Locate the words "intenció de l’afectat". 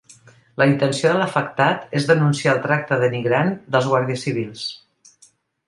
0.69-1.93